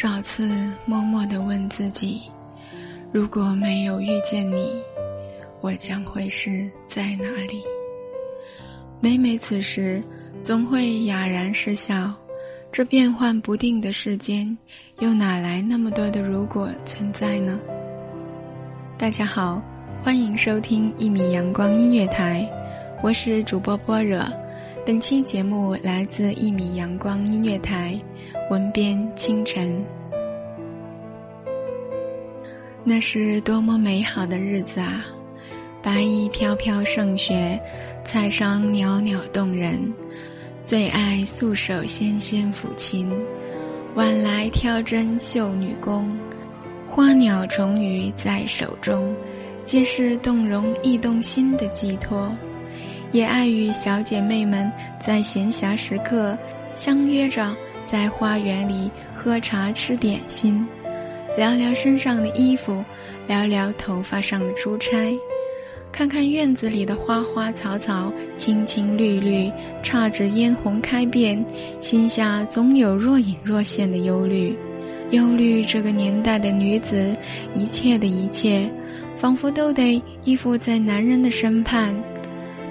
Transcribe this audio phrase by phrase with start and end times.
[0.00, 0.48] 少次
[0.86, 2.22] 默默的问自己：
[3.12, 4.82] 如果没有遇见你，
[5.60, 7.62] 我将会是在哪里？
[8.98, 10.02] 每每此时，
[10.40, 12.14] 总会哑然失笑。
[12.72, 14.56] 这变幻不定的世间，
[15.00, 17.60] 又哪来那么多的如果存在呢？
[18.96, 19.60] 大家好，
[20.02, 22.50] 欢迎收听一米阳光音乐台，
[23.02, 24.26] 我是主播波惹。
[24.90, 27.96] 本期节目来自一米阳光音乐台。
[28.50, 29.86] 文编清晨，
[32.82, 35.06] 那是多么美好的日子啊！
[35.80, 37.56] 白衣飘飘胜雪，
[38.02, 39.80] 菜觞袅袅动人。
[40.64, 43.08] 最爱素手纤纤抚琴，
[43.94, 46.10] 晚来挑针绣女工。
[46.88, 49.14] 花鸟虫鱼在手中，
[49.64, 52.36] 皆是动容易动心的寄托。
[53.12, 56.36] 也爱与小姐妹们在闲暇时刻
[56.74, 57.54] 相约着。
[57.82, 60.64] 在花园里喝茶吃点心，
[61.36, 62.84] 聊聊身上的衣服，
[63.26, 65.12] 聊聊头发上的珠钗，
[65.90, 69.50] 看看院子里的花花草草，青青绿绿，
[69.82, 71.44] 姹紫嫣红开遍，
[71.80, 74.56] 心下总有若隐若现的忧虑。
[75.10, 77.16] 忧虑这个年代的女子，
[77.56, 78.70] 一切的一切，
[79.16, 81.92] 仿佛都得依附在男人的身畔，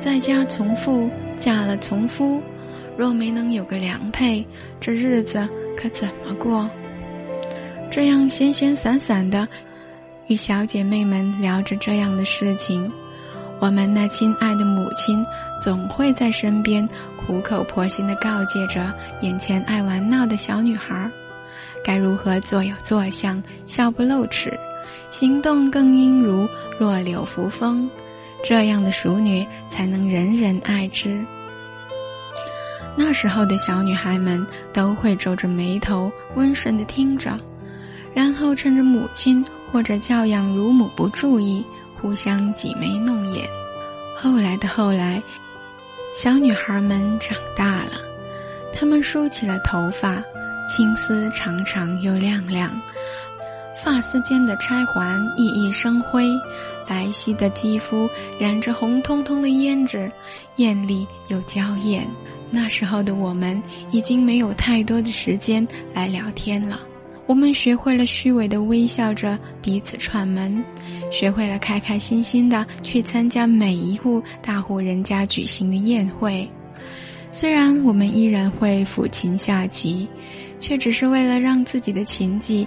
[0.00, 2.42] 在家从父，嫁了从夫。
[2.96, 4.44] 若没能有个良配，
[4.80, 5.46] 这日子
[5.76, 6.68] 可怎么过？
[7.90, 9.46] 这样闲闲散散的，
[10.26, 12.90] 与小姐妹们聊着这样的事情，
[13.58, 15.22] 我们那亲爱的母亲
[15.62, 21.10] 总会在身边苦口婆心地告诫着眼前爱玩闹的小女孩，
[21.84, 24.58] 该如何坐有坐相，笑不露齿，
[25.10, 27.88] 行动更应如弱柳扶风，
[28.42, 31.24] 这样的淑女才能人人爱之。
[32.96, 37.38] 那时候的小女孩们都会皱着眉头，温顺地听着，
[38.12, 41.64] 然后趁着母亲或者教养乳母不注意，
[42.00, 43.48] 互相挤眉弄眼。
[44.16, 45.22] 后来的后来，
[46.14, 47.92] 小女孩们长大了，
[48.72, 50.22] 她们梳起了头发，
[50.68, 52.70] 青丝长长又亮亮，
[53.82, 56.28] 发丝间的钗环熠熠生辉，
[56.90, 60.10] 白皙的肌肤染着红彤彤的胭脂，
[60.56, 62.04] 艳丽又娇艳。
[62.50, 63.62] 那时候的我们
[63.92, 65.64] 已经没有太多的时间
[65.94, 66.80] 来聊天了，
[67.26, 70.64] 我们学会了虚伪的微笑着彼此串门，
[71.12, 76.50] 学会了开开心心的去参加每一户大户人家举行的宴会。
[77.30, 80.08] 虽然我们依然会抚琴下棋，
[80.58, 82.66] 却只是为了让自己的琴技，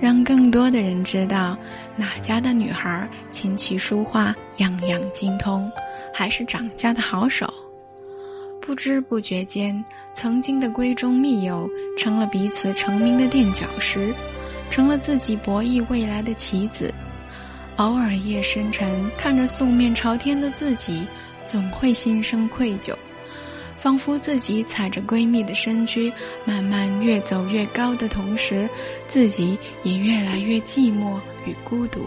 [0.00, 1.56] 让更多的人知道
[1.96, 5.70] 哪家的女孩琴棋书画样样精通，
[6.12, 7.52] 还是掌家的好手。
[8.60, 14.12] 不知不觉间，曾经的闺中密友成了彼此成名的垫脚石，
[14.70, 16.92] 成了自己博弈未来的棋子。
[17.76, 21.06] 偶尔夜深沉，看着素面朝天的自己，
[21.44, 22.92] 总会心生愧疚，
[23.86, 26.12] 仿佛自己踩着闺蜜的身躯，
[26.44, 28.68] 慢慢越走越高的同时，
[29.06, 32.00] 自己也越来越寂寞与孤独。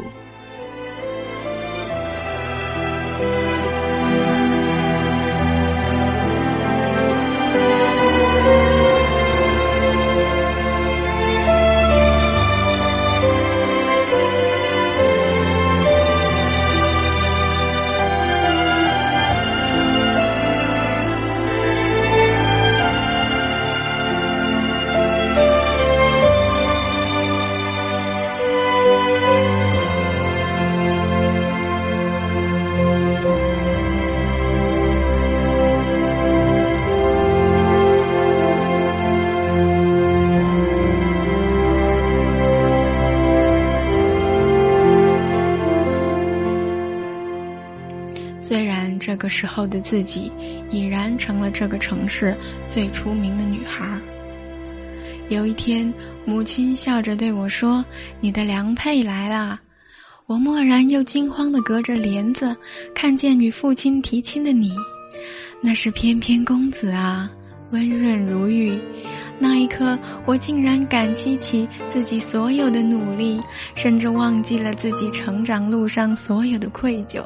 [48.50, 50.32] 虽然这个时候的自己
[50.72, 52.36] 已然成了这个城市
[52.66, 54.02] 最出名的女孩。
[55.30, 55.94] 有一天，
[56.26, 57.86] 母亲笑着对我说
[58.20, 59.62] ：“你的良配来了。”
[60.26, 62.58] 我蓦然又惊慌地隔着帘子，
[62.96, 64.72] 看见与父亲提亲的你，
[65.62, 67.30] 那是翩翩公子啊，
[67.70, 68.76] 温润如玉。
[69.38, 73.40] 那一刻，我竟然感激起自己所有的努力，
[73.76, 77.24] 甚至忘记了自己成长路上所有的愧疚。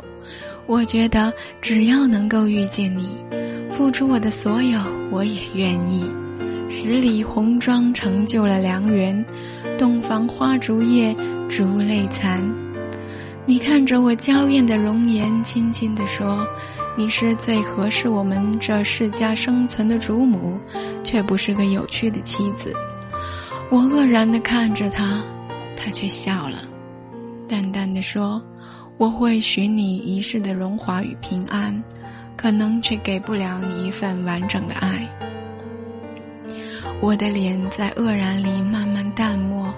[0.65, 3.17] 我觉得，只要能够遇见你，
[3.69, 4.79] 付出我的所有，
[5.11, 6.03] 我也愿意。
[6.69, 9.23] 十里红妆成就了良缘，
[9.77, 11.15] 洞房花烛夜，
[11.47, 12.43] 烛泪残。
[13.45, 16.45] 你看着我娇艳的容颜，轻轻地说。
[16.95, 20.59] 你是最合适我们这世家生存的主母，
[21.03, 22.71] 却不是个有趣的妻子。
[23.71, 25.19] 我愕然地看着他，
[25.75, 26.61] 他却笑了，
[27.47, 28.39] 淡淡的说
[28.97, 31.83] ：“我会许你一世的荣华与平安，
[32.35, 35.07] 可能却给不了你一份完整的爱。”
[37.01, 39.73] 我的脸在愕然里慢慢淡漠，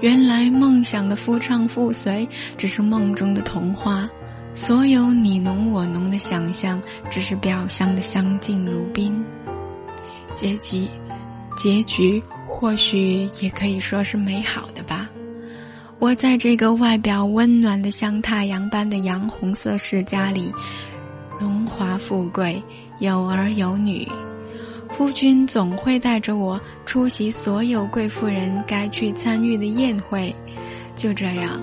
[0.00, 2.26] 原来梦想的夫唱妇随
[2.56, 4.08] 只是梦中的童话。
[4.54, 6.80] 所有你侬我侬的想象，
[7.10, 9.22] 只是表象的相敬如宾。
[10.34, 10.86] 结局，
[11.58, 15.10] 结局或许也可以说是美好的吧。
[16.02, 20.52] 我在这个外表温暖的像太阳般的洋红色世家里，
[21.38, 22.60] 荣华富贵，
[22.98, 24.04] 有儿有女。
[24.90, 30.34] 夫君总会带着我出席所有贵妇人该去参与的宴会。
[30.96, 31.62] 就这样。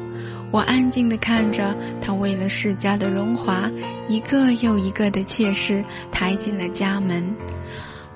[0.51, 3.69] 我安静地看着他为了世家的荣华，
[4.07, 5.83] 一个又一个的妾室
[6.13, 7.29] 抬进了家门，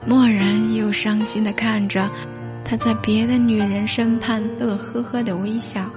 [0.07, 2.09] 默然又伤心地看着
[2.63, 5.91] 他在别的女人身畔乐呵呵的微笑，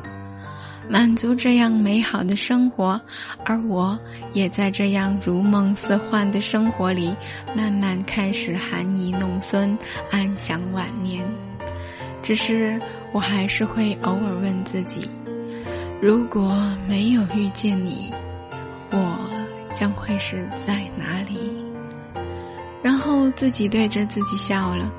[0.89, 3.01] 满足这样美好的生活，
[3.45, 3.99] 而我
[4.33, 7.15] 也在这样如梦似幻的生活里，
[7.57, 9.77] 慢慢开始含饴弄孙，
[10.11, 11.27] 安享晚年。
[12.23, 12.81] 只是
[13.13, 15.11] 我还是会偶尔问自己。
[16.01, 16.57] 如果
[16.89, 18.13] 没有遇见你，
[18.91, 19.19] 我
[19.73, 21.39] 将会是在哪里？
[22.83, 24.93] 然后自己对着自己笑了。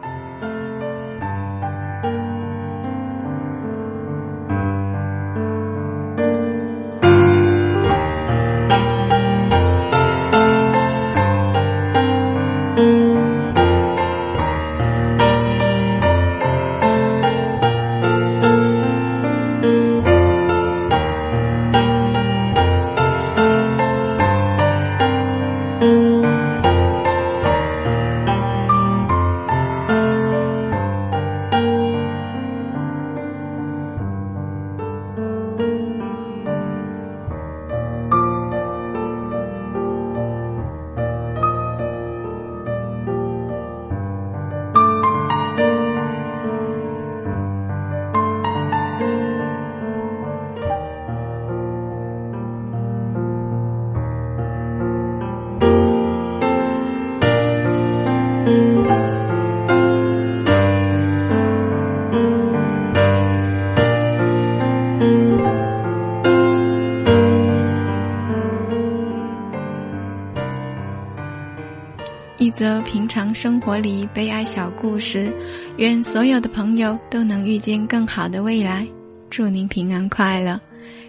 [72.58, 75.32] 则平常生活里悲哀小故事，
[75.78, 78.84] 愿所有的朋友都能遇见更好的未来。
[79.30, 80.60] 祝您平安快乐！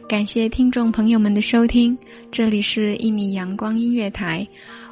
[0.07, 1.97] 感谢听众朋友们的收听，
[2.31, 4.47] 这里是一米阳光音乐台，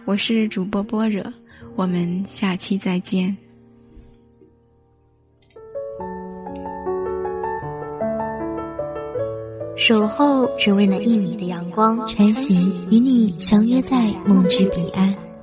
[0.06, 1.22] 我是主播般若，
[1.74, 3.36] 我们下期再见。
[9.76, 15.14] 守候只为那一米的阳光，晨曦与你相约在梦之彼岸。